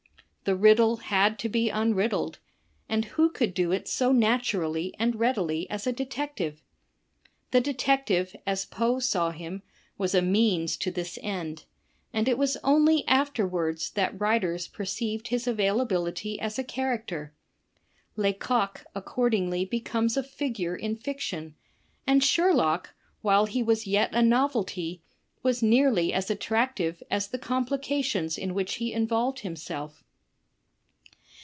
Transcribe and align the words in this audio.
The 0.43 0.57
riddl 0.57 0.99
e 0.99 1.03
had 1.03 1.37
%o 1.45 1.49
be 1.49 1.69
imriddled; 1.69 2.37
and 2.89 3.05
who 3.05 3.29
could 3.29 3.53
do 3.53 3.71
it 3.71 3.87
so 3.87 4.11
na^tiurally 4.11 4.91
and 4.99 5.15
readily 5.17 5.69
as 5.69 5.85
a 5.87 5.93
dete 5.93 6.09
ctivf 6.35 6.55
i? 6.57 6.61
The 7.51 7.61
detective, 7.61 8.35
as 8.45 8.65
Poe 8.65 8.99
saw 8.99 9.29
him, 9.31 9.61
was 9.99 10.13
a 10.15 10.21
means, 10.21 10.75
to 10.77 10.91
thisjendj 10.91 11.65
and 12.11 12.25
itjvas^ojily 12.27 13.03
afterwards 13.07 13.91
that 13.91 14.19
writers 14.19 14.67
perceived 14.67 15.27
his 15.29 15.45
availability 15.47 16.37
as 16.39 16.57
a 16.59 16.63
character. 16.65 17.33
Lecoq 18.17 18.83
accordingly 18.95 19.63
becomes 19.63 20.17
a 20.17 20.23
figure 20.23 20.75
in 20.75 20.95
fiction, 20.97 21.53
and 22.07 22.23
Sherlock, 22.23 22.95
while 23.21 23.45
he 23.45 23.61
was 23.63 23.85
yet 23.87 24.09
a 24.13 24.23
novelty, 24.23 25.01
was 25.43 25.61
nearly 25.63 26.11
as 26.11 26.29
attractive 26.31 27.01
as 27.11 27.27
the 27.27 27.39
complications 27.39 28.37
in 28.39 28.55
which 28.55 28.75
he 28.77 28.91
involved 28.91 29.41
himself. 29.41 30.03